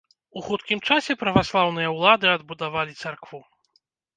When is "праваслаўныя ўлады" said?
1.23-2.33